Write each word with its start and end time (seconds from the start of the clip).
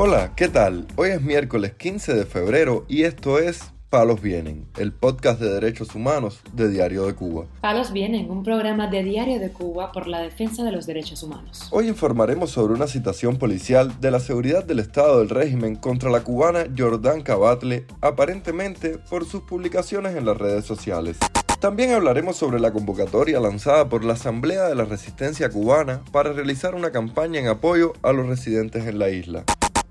Hola, 0.00 0.30
¿qué 0.36 0.46
tal? 0.46 0.86
Hoy 0.94 1.10
es 1.10 1.20
miércoles 1.20 1.72
15 1.74 2.14
de 2.14 2.24
febrero 2.24 2.84
y 2.86 3.02
esto 3.02 3.40
es 3.40 3.72
Palos 3.90 4.22
Vienen, 4.22 4.68
el 4.76 4.92
podcast 4.92 5.40
de 5.40 5.52
derechos 5.52 5.92
humanos 5.96 6.38
de 6.52 6.68
Diario 6.68 7.04
de 7.04 7.16
Cuba. 7.16 7.46
Palos 7.60 7.92
Vienen, 7.92 8.30
un 8.30 8.44
programa 8.44 8.86
de 8.86 9.02
Diario 9.02 9.40
de 9.40 9.50
Cuba 9.50 9.90
por 9.90 10.06
la 10.06 10.20
defensa 10.20 10.62
de 10.62 10.70
los 10.70 10.86
derechos 10.86 11.24
humanos. 11.24 11.66
Hoy 11.72 11.88
informaremos 11.88 12.50
sobre 12.50 12.74
una 12.74 12.86
citación 12.86 13.38
policial 13.38 14.00
de 14.00 14.12
la 14.12 14.20
seguridad 14.20 14.62
del 14.62 14.78
Estado 14.78 15.18
del 15.18 15.30
régimen 15.30 15.74
contra 15.74 16.10
la 16.10 16.22
cubana 16.22 16.66
Jordán 16.78 17.22
Cabatle, 17.22 17.84
aparentemente 18.00 18.98
por 19.10 19.24
sus 19.24 19.42
publicaciones 19.42 20.14
en 20.14 20.26
las 20.26 20.36
redes 20.36 20.64
sociales. 20.64 21.16
También 21.58 21.90
hablaremos 21.90 22.36
sobre 22.36 22.60
la 22.60 22.70
convocatoria 22.70 23.40
lanzada 23.40 23.88
por 23.88 24.04
la 24.04 24.12
Asamblea 24.12 24.68
de 24.68 24.76
la 24.76 24.84
Resistencia 24.84 25.50
Cubana 25.50 26.02
para 26.12 26.32
realizar 26.32 26.76
una 26.76 26.92
campaña 26.92 27.40
en 27.40 27.48
apoyo 27.48 27.94
a 28.02 28.12
los 28.12 28.28
residentes 28.28 28.86
en 28.86 29.00
la 29.00 29.10
isla. 29.10 29.44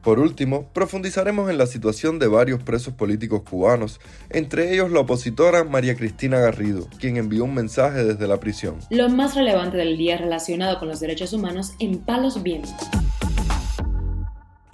Por 0.08 0.20
último, 0.20 0.70
profundizaremos 0.72 1.50
en 1.50 1.58
la 1.58 1.68
situación 1.68 2.18
de 2.18 2.28
varios 2.28 2.64
presos 2.64 2.94
políticos 2.94 3.42
cubanos, 3.42 4.00
entre 4.30 4.74
ellos 4.74 4.90
la 4.90 5.02
opositora 5.02 5.66
María 5.66 5.98
Cristina 5.98 6.40
Garrido, 6.40 6.88
quien 6.98 7.18
envió 7.18 7.44
un 7.44 7.54
mensaje 7.54 8.06
desde 8.06 8.26
la 8.26 8.40
prisión. 8.40 8.78
Lo 8.90 9.10
más 9.10 9.36
relevante 9.36 9.76
del 9.76 9.98
día 9.98 10.16
relacionado 10.16 10.80
con 10.80 10.88
los 10.88 11.02
derechos 11.02 11.34
humanos 11.34 11.74
en 11.80 11.98
Palos 11.98 12.42
Vientos. 12.42 12.72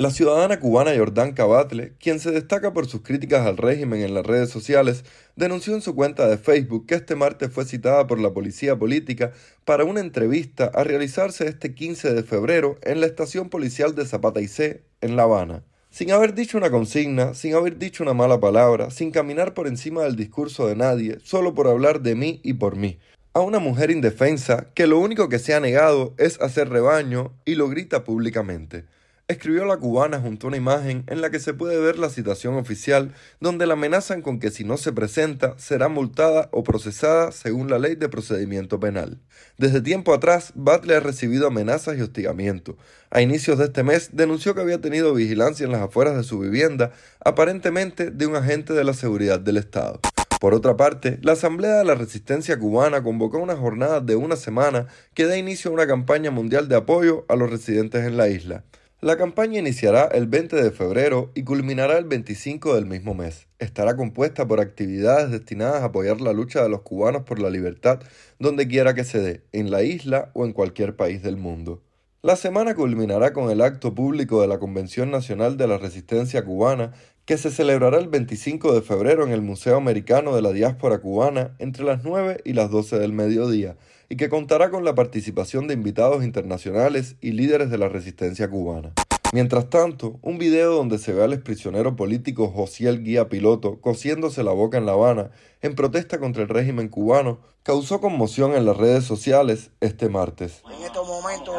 La 0.03 0.11
ciudadana 0.11 0.59
cubana 0.59 0.91
Jordán 0.97 1.31
Cabatle, 1.31 1.93
quien 1.97 2.19
se 2.19 2.31
destaca 2.31 2.73
por 2.73 2.87
sus 2.87 3.03
críticas 3.03 3.47
al 3.47 3.55
régimen 3.55 4.01
en 4.01 4.13
las 4.13 4.25
redes 4.25 4.49
sociales, 4.49 5.05
denunció 5.37 5.75
en 5.75 5.81
su 5.81 5.95
cuenta 5.95 6.27
de 6.27 6.37
Facebook 6.37 6.87
que 6.87 6.95
este 6.95 7.15
martes 7.15 7.53
fue 7.53 7.63
citada 7.63 8.05
por 8.05 8.19
la 8.19 8.33
policía 8.33 8.77
política 8.77 9.31
para 9.63 9.85
una 9.85 10.01
entrevista 10.01 10.69
a 10.73 10.83
realizarse 10.83 11.47
este 11.47 11.73
15 11.73 12.13
de 12.13 12.23
febrero 12.23 12.77
en 12.81 12.99
la 12.99 13.05
estación 13.05 13.47
policial 13.47 13.95
de 13.95 14.05
Zapata 14.05 14.41
y 14.41 14.49
C, 14.49 14.83
en 14.99 15.15
La 15.15 15.23
Habana. 15.23 15.63
Sin 15.89 16.11
haber 16.11 16.33
dicho 16.33 16.57
una 16.57 16.69
consigna, 16.69 17.33
sin 17.33 17.55
haber 17.55 17.77
dicho 17.77 18.03
una 18.03 18.13
mala 18.13 18.41
palabra, 18.41 18.91
sin 18.91 19.09
caminar 19.09 19.53
por 19.53 19.67
encima 19.67 20.03
del 20.03 20.17
discurso 20.17 20.67
de 20.67 20.75
nadie, 20.75 21.19
solo 21.23 21.53
por 21.53 21.69
hablar 21.69 22.01
de 22.01 22.15
mí 22.15 22.41
y 22.43 22.55
por 22.55 22.75
mí. 22.75 22.99
A 23.31 23.39
una 23.39 23.59
mujer 23.59 23.89
indefensa 23.89 24.67
que 24.75 24.85
lo 24.85 24.99
único 24.99 25.29
que 25.29 25.39
se 25.39 25.53
ha 25.53 25.61
negado 25.61 26.13
es 26.17 26.41
hacer 26.41 26.67
rebaño 26.67 27.31
y 27.45 27.55
lo 27.55 27.69
grita 27.69 28.03
públicamente 28.03 28.83
escribió 29.27 29.65
la 29.65 29.77
cubana 29.77 30.19
junto 30.19 30.45
a 30.45 30.49
una 30.49 30.57
imagen 30.57 31.03
en 31.07 31.21
la 31.21 31.29
que 31.29 31.39
se 31.39 31.53
puede 31.53 31.79
ver 31.79 31.97
la 31.97 32.09
citación 32.09 32.55
oficial 32.55 33.13
donde 33.39 33.65
la 33.65 33.73
amenazan 33.73 34.21
con 34.21 34.39
que 34.39 34.51
si 34.51 34.63
no 34.63 34.77
se 34.77 34.91
presenta 34.91 35.57
será 35.57 35.87
multada 35.87 36.49
o 36.51 36.63
procesada 36.63 37.31
según 37.31 37.69
la 37.69 37.79
ley 37.79 37.95
de 37.95 38.09
procedimiento 38.09 38.79
penal. 38.79 39.19
Desde 39.57 39.81
tiempo 39.81 40.13
atrás, 40.13 40.51
Butler 40.55 40.97
ha 40.97 40.99
recibido 40.99 41.47
amenazas 41.47 41.97
y 41.97 42.01
hostigamiento. 42.01 42.77
A 43.11 43.21
inicios 43.21 43.57
de 43.59 43.65
este 43.65 43.83
mes 43.83 44.09
denunció 44.11 44.55
que 44.55 44.61
había 44.61 44.81
tenido 44.81 45.13
vigilancia 45.13 45.65
en 45.65 45.71
las 45.71 45.81
afueras 45.81 46.17
de 46.17 46.23
su 46.23 46.39
vivienda, 46.39 46.91
aparentemente 47.23 48.11
de 48.11 48.27
un 48.27 48.35
agente 48.35 48.73
de 48.73 48.83
la 48.83 48.93
seguridad 48.93 49.39
del 49.39 49.57
Estado. 49.57 49.99
Por 50.43 50.53
otra 50.53 50.75
parte, 50.75 51.19
la 51.21 51.31
Asamblea 51.33 51.75
de 51.77 51.85
la 51.85 51.95
Resistencia 51.95 52.59
Cubana 52.59 53.01
convocó 53.01 53.37
una 53.37 53.55
jornada 53.55 54.01
de 54.01 54.17
una 54.17 54.35
semana 54.35 54.87
que 55.13 55.25
da 55.25 55.37
inicio 55.37 55.71
a 55.71 55.73
una 55.73 55.87
campaña 55.87 56.31
mundial 56.31 56.67
de 56.67 56.75
apoyo 56.75 57.23
a 57.29 57.37
los 57.37 57.49
residentes 57.49 58.05
en 58.05 58.17
la 58.17 58.27
isla. 58.27 58.65
La 59.03 59.17
campaña 59.17 59.59
iniciará 59.59 60.05
el 60.05 60.27
20 60.27 60.55
de 60.55 60.71
febrero 60.71 61.29
y 61.35 61.43
culminará 61.43 61.97
el 61.97 62.05
25 62.05 62.73
del 62.73 62.85
mismo 62.85 63.13
mes. 63.13 63.49
Estará 63.59 63.97
compuesta 63.97 64.47
por 64.47 64.61
actividades 64.61 65.29
destinadas 65.29 65.81
a 65.81 65.87
apoyar 65.87 66.21
la 66.21 66.31
lucha 66.31 66.63
de 66.63 66.69
los 66.69 66.83
cubanos 66.83 67.23
por 67.23 67.39
la 67.39 67.49
libertad 67.49 67.99
donde 68.39 68.65
quiera 68.65 68.93
que 68.93 69.03
se 69.03 69.19
dé, 69.19 69.43
en 69.51 69.71
la 69.71 69.83
isla 69.83 70.31
o 70.31 70.45
en 70.45 70.53
cualquier 70.53 70.95
país 70.95 71.21
del 71.21 71.35
mundo. 71.35 71.81
La 72.21 72.37
semana 72.37 72.75
culminará 72.75 73.33
con 73.33 73.51
el 73.51 73.59
acto 73.59 73.93
público 73.93 74.39
de 74.39 74.47
la 74.47 74.57
Convención 74.57 75.11
Nacional 75.11 75.57
de 75.57 75.67
la 75.67 75.77
Resistencia 75.77 76.45
Cubana, 76.45 76.93
que 77.25 77.37
se 77.37 77.51
celebrará 77.51 77.97
el 77.99 78.09
25 78.09 78.73
de 78.73 78.81
febrero 78.81 79.23
en 79.23 79.31
el 79.31 79.41
Museo 79.41 79.77
Americano 79.77 80.35
de 80.35 80.41
la 80.41 80.51
Diáspora 80.51 80.99
Cubana 80.99 81.55
entre 81.57 81.85
las 81.85 82.03
9 82.03 82.41
y 82.43 82.53
las 82.53 82.69
12 82.69 82.99
del 82.99 83.13
mediodía, 83.13 83.77
y 84.09 84.17
que 84.17 84.29
contará 84.29 84.69
con 84.69 84.83
la 84.83 84.93
participación 84.93 85.67
de 85.67 85.73
invitados 85.73 86.23
internacionales 86.23 87.15
y 87.21 87.31
líderes 87.31 87.69
de 87.69 87.77
la 87.77 87.87
resistencia 87.87 88.49
cubana. 88.49 88.93
Mientras 89.31 89.69
tanto, 89.69 90.19
un 90.21 90.37
video 90.37 90.73
donde 90.73 90.99
se 90.99 91.13
ve 91.13 91.23
al 91.23 91.33
exprisionero 91.33 91.95
político 91.95 92.49
Josiel 92.49 93.03
Guía 93.03 93.29
Piloto 93.29 93.79
cosiéndose 93.81 94.43
la 94.43 94.51
boca 94.51 94.77
en 94.77 94.85
La 94.85 94.91
Habana 94.91 95.31
en 95.61 95.73
protesta 95.73 96.19
contra 96.19 96.43
el 96.43 96.49
régimen 96.49 96.89
cubano 96.89 97.39
causó 97.63 97.99
conmoción 97.99 98.53
en 98.53 98.65
las 98.65 98.77
redes 98.77 99.05
sociales 99.05 99.71
este 99.79 100.09
martes. 100.09 100.61
En 100.77 100.83
estos 100.83 101.07
momentos, 101.07 101.55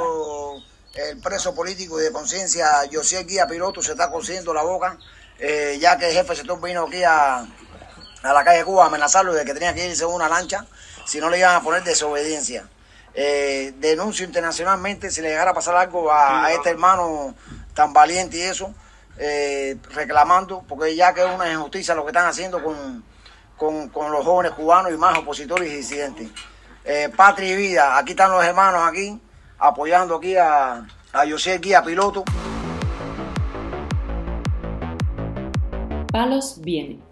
el 0.95 1.19
preso 1.19 1.53
político 1.55 1.99
y 1.99 2.05
de 2.05 2.13
conciencia 2.13 2.67
Josiel 2.93 3.27
Guía 3.27 3.49
Piloto 3.49 3.83
se 3.83 3.93
está 3.93 4.13
cosiendo 4.13 4.55
la 4.55 4.63
boca, 4.63 4.97
eh, 5.39 5.79
ya 5.81 5.99
que 5.99 6.09
el 6.09 6.15
jefe 6.15 6.37
se 6.37 6.43
vino 6.43 6.85
aquí 6.85 7.03
a, 7.03 7.47
a 8.23 8.33
la 8.33 8.45
calle 8.45 8.65
Cuba 8.65 8.85
a 8.85 8.87
amenazarlo 8.87 9.35
de 9.35 9.45
que 9.45 9.55
tenía 9.55 9.75
que 9.75 9.87
irse 9.87 10.05
en 10.05 10.11
una 10.11 10.29
lancha 10.29 10.67
si 11.05 11.21
no 11.21 11.29
le 11.31 11.39
iban 11.39 11.55
a 11.55 11.63
poner 11.63 11.85
desobediencia. 11.85 12.69
Eh, 13.17 13.73
denuncio 13.79 14.27
internacionalmente 14.27 15.09
si 15.11 15.23
le 15.23 15.29
llegara 15.29 15.53
a 15.53 15.55
pasar 15.55 15.77
algo 15.77 16.13
a, 16.13 16.51
este 16.53 16.71
hermano 16.71 17.35
tan 17.73 17.93
valiente 17.93 18.39
y 18.39 18.43
eso, 18.43 18.75
eh, 19.19 19.77
reclamando, 19.91 20.65
porque 20.67 20.97
ya 20.97 21.15
que 21.15 21.25
es 21.25 21.31
una 21.33 21.51
injusticia 21.53 21.95
lo 21.95 22.05
que 22.05 22.11
están 22.11 22.27
haciendo 22.27 22.63
con, 22.63 23.05
con, 23.57 24.11
los 24.11 24.25
jóvenes 24.25 24.53
cubanos 24.53 24.93
y 24.93 24.97
más 24.97 25.17
opositores 25.19 25.71
y 25.71 25.77
disidentes. 25.77 26.29
Eh, 26.85 27.09
patria 27.15 27.51
y 27.51 27.57
vida, 27.57 27.97
aquí 27.97 28.11
están 28.13 28.33
los 28.33 28.45
hermanos 28.45 28.83
aquí, 28.89 29.21
apoyando 29.59 30.17
aquí 30.17 30.37
a, 30.37 30.87
a 31.13 31.31
José 31.31 31.59
Guía 31.59 31.83
Piloto. 31.83 32.25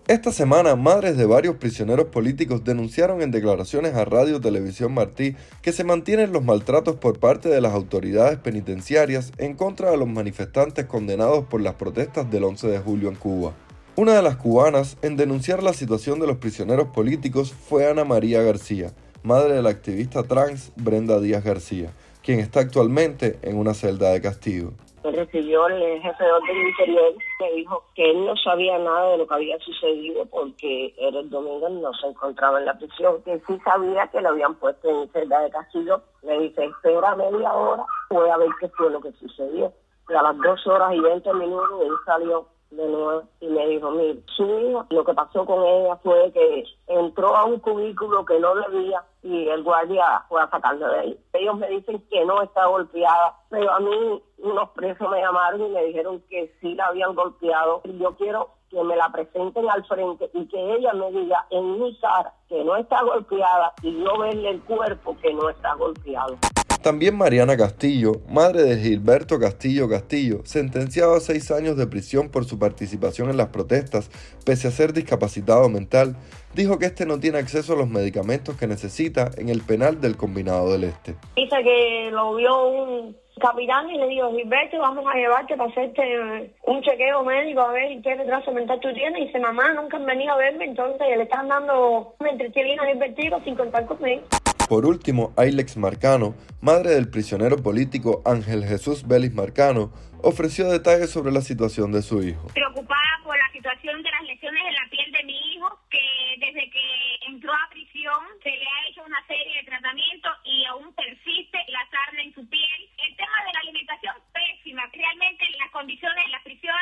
Esta 0.06 0.30
semana, 0.30 0.76
madres 0.76 1.16
de 1.16 1.26
varios 1.26 1.56
prisioneros 1.56 2.06
políticos 2.06 2.62
denunciaron 2.62 3.20
en 3.20 3.32
declaraciones 3.32 3.94
a 3.94 4.04
Radio 4.04 4.40
Televisión 4.40 4.94
Martí 4.94 5.34
que 5.60 5.72
se 5.72 5.82
mantienen 5.82 6.32
los 6.32 6.44
maltratos 6.44 6.94
por 6.94 7.18
parte 7.18 7.48
de 7.48 7.60
las 7.60 7.72
autoridades 7.72 8.38
penitenciarias 8.38 9.32
en 9.38 9.54
contra 9.54 9.90
de 9.90 9.96
los 9.96 10.06
manifestantes 10.06 10.86
condenados 10.86 11.46
por 11.46 11.60
las 11.60 11.74
protestas 11.74 12.30
del 12.30 12.44
11 12.44 12.68
de 12.68 12.78
julio 12.78 13.08
en 13.08 13.16
Cuba. 13.16 13.54
Una 13.96 14.14
de 14.14 14.22
las 14.22 14.36
cubanas 14.36 14.96
en 15.02 15.16
denunciar 15.16 15.64
la 15.64 15.72
situación 15.72 16.20
de 16.20 16.28
los 16.28 16.36
prisioneros 16.36 16.90
políticos 16.90 17.52
fue 17.52 17.90
Ana 17.90 18.04
María 18.04 18.40
García, 18.42 18.92
madre 19.24 19.54
de 19.54 19.62
la 19.62 19.70
activista 19.70 20.22
trans 20.22 20.70
Brenda 20.76 21.18
Díaz 21.18 21.42
García, 21.42 21.90
quien 22.22 22.38
está 22.38 22.60
actualmente 22.60 23.40
en 23.42 23.56
una 23.56 23.74
celda 23.74 24.10
de 24.10 24.20
castigo 24.20 24.74
recibió 25.10 25.66
el 25.66 26.00
jefe 26.00 26.24
de 26.24 26.32
orden 26.32 26.56
interior, 26.68 27.14
me 27.40 27.52
dijo 27.52 27.84
que 27.94 28.10
él 28.10 28.24
no 28.24 28.36
sabía 28.36 28.78
nada 28.78 29.10
de 29.10 29.18
lo 29.18 29.26
que 29.26 29.34
había 29.34 29.58
sucedido 29.58 30.26
porque 30.26 30.94
el 30.98 31.28
domingo 31.28 31.68
no 31.68 31.92
se 31.94 32.06
encontraba 32.06 32.58
en 32.60 32.66
la 32.66 32.78
prisión, 32.78 33.22
que 33.22 33.40
sí 33.46 33.58
sabía 33.64 34.06
que 34.08 34.20
lo 34.20 34.30
habían 34.30 34.54
puesto 34.54 34.88
en 34.88 35.08
celda 35.10 35.40
de 35.40 35.50
castillo. 35.50 36.02
Le 36.22 36.38
dice, 36.40 36.64
espera 36.64 37.16
media 37.16 37.52
hora, 37.52 37.84
voy 38.10 38.28
a 38.28 38.36
ver 38.36 38.50
qué 38.60 38.68
fue 38.68 38.90
lo 38.90 39.00
que 39.00 39.12
sucedió. 39.12 39.72
Y 40.08 40.14
a 40.14 40.22
las 40.22 40.36
dos 40.38 40.66
horas 40.66 40.94
y 40.94 41.00
veinte 41.00 41.32
minutos 41.32 41.82
él 41.82 41.92
salió 42.04 42.46
de 42.72 42.88
nuevo 42.88 43.22
y 43.40 43.46
me 43.46 43.66
dijo, 43.68 43.90
mire, 43.90 44.20
su 44.36 44.44
hija, 44.44 44.86
lo 44.90 45.04
que 45.04 45.14
pasó 45.14 45.44
con 45.44 45.64
ella 45.64 45.96
fue 45.96 46.32
que 46.32 46.64
entró 46.86 47.36
a 47.36 47.44
un 47.44 47.58
cubículo 47.60 48.24
que 48.24 48.38
no 48.40 48.54
debía 48.54 49.04
y 49.22 49.48
el 49.48 49.62
guardia 49.62 50.24
fue 50.28 50.42
a 50.42 50.50
sacarlo 50.50 50.88
de 50.88 50.98
ahí. 50.98 51.20
Ellos 51.34 51.56
me 51.58 51.68
dicen 51.68 52.02
que 52.10 52.24
no 52.24 52.42
está 52.42 52.66
golpeada, 52.66 53.36
pero 53.50 53.72
a 53.72 53.80
mí 53.80 54.22
unos 54.38 54.70
presos 54.70 55.08
me 55.10 55.20
llamaron 55.20 55.66
y 55.66 55.68
me 55.68 55.84
dijeron 55.84 56.22
que 56.28 56.52
sí 56.60 56.74
la 56.74 56.86
habían 56.86 57.14
golpeado. 57.14 57.82
Yo 57.84 58.16
quiero 58.16 58.50
que 58.70 58.82
me 58.82 58.96
la 58.96 59.10
presenten 59.10 59.68
al 59.70 59.84
frente 59.84 60.30
y 60.32 60.46
que 60.48 60.74
ella 60.74 60.92
me 60.94 61.12
diga 61.12 61.46
en 61.50 61.80
mi 61.80 61.94
cara 61.98 62.32
que 62.48 62.64
no 62.64 62.76
está 62.76 63.02
golpeada 63.02 63.72
y 63.82 64.02
yo 64.02 64.18
verle 64.18 64.50
el 64.50 64.62
cuerpo 64.62 65.16
que 65.20 65.32
no 65.34 65.50
está 65.50 65.74
golpeado. 65.74 66.38
También 66.82 67.16
Mariana 67.16 67.56
Castillo, 67.56 68.22
madre 68.28 68.64
de 68.64 68.76
Gilberto 68.76 69.38
Castillo 69.38 69.88
Castillo, 69.88 70.40
sentenciado 70.42 71.14
a 71.14 71.20
seis 71.20 71.52
años 71.52 71.76
de 71.76 71.86
prisión 71.86 72.28
por 72.28 72.44
su 72.44 72.58
participación 72.58 73.30
en 73.30 73.36
las 73.36 73.50
protestas, 73.50 74.10
pese 74.44 74.66
a 74.66 74.72
ser 74.72 74.92
discapacitado 74.92 75.68
mental, 75.68 76.16
dijo 76.54 76.80
que 76.80 76.86
este 76.86 77.06
no 77.06 77.20
tiene 77.20 77.38
acceso 77.38 77.74
a 77.74 77.76
los 77.76 77.88
medicamentos 77.88 78.56
que 78.56 78.66
necesita 78.66 79.30
en 79.36 79.48
el 79.48 79.62
penal 79.62 80.00
del 80.00 80.16
Combinado 80.16 80.72
del 80.72 80.82
Este. 80.82 81.14
Dice 81.36 81.62
que 81.62 82.10
lo 82.10 82.34
vio 82.34 82.66
un 82.66 83.16
capitán 83.40 83.88
y 83.88 83.98
le 83.98 84.08
dijo, 84.08 84.32
Gilberto, 84.32 84.78
vamos 84.80 85.04
a 85.06 85.16
llevarte 85.16 85.56
para 85.56 85.70
hacerte 85.70 86.52
un 86.66 86.82
chequeo 86.82 87.22
médico 87.22 87.60
a 87.60 87.72
ver 87.72 88.02
qué 88.02 88.16
retraso 88.16 88.50
mental 88.50 88.80
tú 88.80 88.92
tienes. 88.92 89.22
Y 89.22 89.26
dice, 89.26 89.38
mamá, 89.38 89.72
nunca 89.74 89.98
han 89.98 90.06
venido 90.06 90.32
a 90.32 90.36
verme, 90.36 90.64
entonces 90.64 91.06
le 91.16 91.22
están 91.22 91.46
dando 91.46 92.16
un 92.18 92.26
entretelino 92.26 92.82
a 92.82 93.44
sin 93.44 93.54
contar 93.54 93.86
conmigo. 93.86 94.22
Por 94.72 94.86
último, 94.86 95.34
Ailex 95.36 95.76
Marcano, 95.76 96.34
madre 96.62 96.96
del 96.96 97.10
prisionero 97.10 97.58
político 97.58 98.22
Ángel 98.24 98.64
Jesús 98.64 99.06
Vélez 99.06 99.34
Marcano, 99.34 99.92
ofreció 100.22 100.64
detalles 100.64 101.10
sobre 101.10 101.30
la 101.30 101.42
situación 101.42 101.92
de 101.92 102.00
su 102.00 102.22
hijo. 102.22 102.48
Preocupada 102.54 103.20
por 103.22 103.36
la 103.36 103.52
situación 103.52 104.02
de 104.02 104.08
las 104.08 104.22
lesiones 104.22 104.62
en 104.64 104.72
la 104.72 104.88
piel 104.88 105.12
de 105.12 105.24
mi 105.24 105.36
hijo, 105.52 105.68
que 105.90 106.00
desde 106.40 106.70
que 106.70 106.88
entró 107.28 107.52
a 107.52 107.68
prisión 107.68 108.16
se 108.42 108.48
le 108.48 108.64
ha 108.64 108.88
hecho 108.88 109.04
una 109.04 109.20
serie 109.28 109.60
de 109.60 109.64
tratamientos 109.68 110.32
y 110.42 110.64
aún 110.64 110.88
persiste 110.94 111.58
la 111.68 111.84
sarna 111.92 112.22
en 112.24 112.32
su 112.32 112.40
piel. 112.48 112.80
El 112.96 113.14
tema 113.20 113.44
de 113.44 113.52
la 113.52 113.60
alimentación 113.60 114.16
pésima, 114.32 114.88
realmente 114.88 115.44
las 115.60 115.70
condiciones 115.70 116.24
en 116.24 116.32
la 116.32 116.40
prisión 116.44 116.72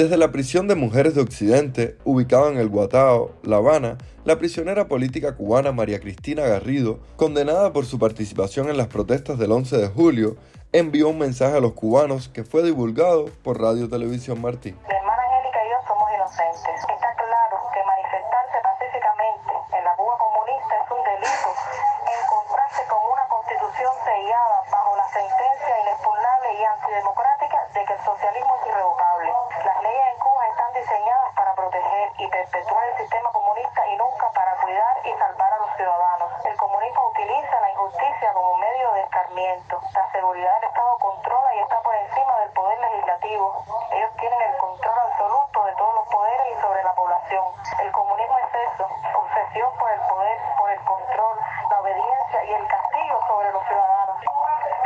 Desde 0.00 0.16
la 0.16 0.32
prisión 0.32 0.66
de 0.66 0.76
mujeres 0.76 1.14
de 1.14 1.20
Occidente, 1.20 1.98
ubicada 2.04 2.50
en 2.50 2.56
el 2.56 2.68
Guatao, 2.68 3.38
La 3.42 3.56
Habana, 3.56 3.98
la 4.30 4.38
prisionera 4.38 4.86
política 4.86 5.34
cubana 5.34 5.72
María 5.72 5.98
Cristina 5.98 6.42
Garrido, 6.42 7.00
condenada 7.16 7.72
por 7.72 7.84
su 7.84 7.98
participación 7.98 8.70
en 8.70 8.76
las 8.76 8.86
protestas 8.86 9.40
del 9.40 9.50
11 9.50 9.76
de 9.76 9.88
julio, 9.88 10.36
envió 10.70 11.08
un 11.08 11.18
mensaje 11.18 11.56
a 11.56 11.60
los 11.60 11.72
cubanos 11.72 12.28
que 12.28 12.44
fue 12.44 12.62
divulgado 12.62 13.24
por 13.42 13.60
Radio 13.60 13.88
Televisión 13.88 14.40
Martí. 14.40 14.70
Mi 14.70 14.94
hermana 14.94 15.20
Angélica 15.20 15.58
y 15.66 15.68
yo 15.68 15.78
somos 15.88 16.08
inocentes. 16.14 16.69
Seguridad 40.30 40.60
del 40.60 40.70
Estado 40.70 40.96
controla 40.98 41.54
y 41.56 41.58
está 41.58 41.82
por 41.82 41.92
encima 41.92 42.38
del 42.38 42.50
poder 42.50 42.78
legislativo. 42.78 43.64
Ellos 43.90 44.10
tienen 44.20 44.40
el 44.42 44.56
control 44.58 44.98
absoluto 45.10 45.64
de 45.64 45.74
todos 45.74 45.94
los 45.96 46.06
poderes 46.06 46.46
y 46.56 46.60
sobre 46.60 46.84
la 46.84 46.94
población. 46.94 47.44
El 47.80 47.90
comunismo 47.90 48.38
es 48.38 48.54
eso, 48.70 48.86
obsesión 49.18 49.74
por 49.76 49.90
el 49.90 50.00
poder, 50.06 50.38
por 50.56 50.70
el 50.70 50.84
control, 50.84 51.36
la 51.68 51.80
obediencia 51.80 52.44
y 52.44 52.54
el 52.54 52.68
castigo 52.68 53.18
sobre 53.26 53.50
los 53.50 53.66
ciudadanos. 53.66 54.16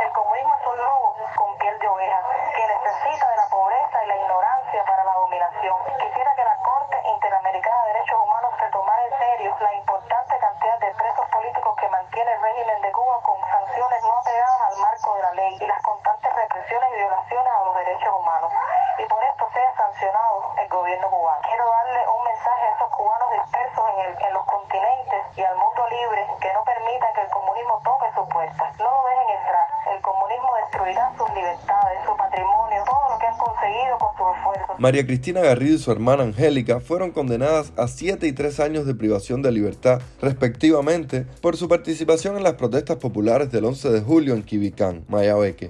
El 0.01 0.11
comunismo 0.13 0.55
es 0.55 0.65
un 0.65 0.77
lobo 0.77 1.15
con 1.37 1.57
piel 1.59 1.77
de 1.77 1.87
oveja 1.89 2.21
que 2.55 2.65
necesita 2.65 3.29
de 3.29 3.37
la 3.37 3.45
pobreza 3.45 4.03
y 4.03 4.07
la 4.07 4.17
ignorancia 4.17 4.83
para 4.83 5.03
la 5.03 5.13
dominación. 5.13 5.77
Quisiera 6.01 6.33
que 6.33 6.43
la 6.43 6.57
Corte 6.57 6.97
Interamericana 7.05 7.83
de 7.83 7.93
Derechos 7.93 8.17
Humanos 8.17 8.51
se 8.57 8.69
tomara 8.71 9.05
en 9.05 9.19
serio 9.19 9.55
la 9.59 9.75
importante 9.75 10.39
cantidad 10.39 10.79
de 10.79 10.91
presos 10.95 11.29
políticos 11.29 11.75
que 11.79 11.89
mantiene 11.89 12.31
el 12.33 12.41
régimen 12.41 12.81
de 12.81 12.91
Cuba 12.91 13.21
con 13.21 13.39
sanciones 13.41 14.01
no 14.03 14.17
apegadas 14.17 14.61
al 14.61 14.77
marco 14.77 15.15
de 15.15 15.21
la 15.21 15.33
ley 15.33 15.57
y 15.59 15.65
las 15.65 15.81
constantes 15.81 16.33
represiones 16.33 16.89
y 16.91 16.95
violaciones 16.95 17.53
a 17.53 17.63
los 17.65 17.75
derechos 17.75 18.13
humanos. 18.15 18.51
Y 18.97 19.05
por 19.05 19.23
esto 19.23 19.49
el 20.05 20.69
gobierno 20.69 21.09
cubano. 21.09 21.41
Quiero 21.41 21.65
darle 21.65 22.01
un 22.05 22.21
mensaje 22.29 22.61
a 22.61 22.71
esos 22.77 22.89
cubanos 22.93 23.29
dispersos 23.41 23.83
en, 23.89 23.97
el, 24.05 24.13
en 24.21 24.33
los 24.37 24.45
continentes 24.45 25.21
y 25.33 25.41
al 25.41 25.57
mundo 25.57 25.81
libre 25.89 26.21
que 26.37 26.53
no 26.53 26.61
permitan 26.61 27.09
que 27.15 27.21
el 27.25 27.31
comunismo 27.33 27.81
toque 27.81 28.05
sus 28.13 28.27
puertas. 28.29 28.69
No 28.77 28.85
lo 28.85 29.01
dejen 29.09 29.29
entrar. 29.33 29.65
El 29.89 30.01
comunismo 30.05 30.49
destruirá 30.61 31.09
sus 31.17 31.29
libertades, 31.33 31.97
su 32.05 32.13
patrimonio, 32.17 32.83
todo 32.85 33.05
lo 33.09 33.17
que 33.17 33.25
han 33.25 33.37
conseguido 33.37 33.97
con 33.97 34.11
su 34.13 34.23
esfuerzo. 34.29 34.73
María 34.77 35.05
Cristina 35.05 35.41
Garrido 35.41 35.73
y 35.73 35.79
su 35.79 35.91
hermana 35.91 36.23
Angélica 36.23 36.79
fueron 36.79 37.09
condenadas 37.09 37.73
a 37.73 37.87
7 37.87 38.27
y 38.27 38.33
3 38.33 38.59
años 38.59 38.85
de 38.85 38.93
privación 38.93 39.41
de 39.41 39.51
libertad, 39.51 40.01
respectivamente, 40.21 41.25
por 41.41 41.57
su 41.57 41.67
participación 41.67 42.37
en 42.37 42.43
las 42.43 42.53
protestas 42.53 42.97
populares 42.97 43.51
del 43.51 43.65
11 43.65 43.89
de 43.89 44.01
julio 44.01 44.35
en 44.35 44.43
Quibicán, 44.43 45.03
Mayabeque. 45.07 45.69